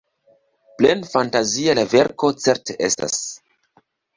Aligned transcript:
Plenfantazia 0.79 1.77
la 1.81 1.85
verko 1.93 2.33
certe 2.47 2.79
estas. 2.91 3.21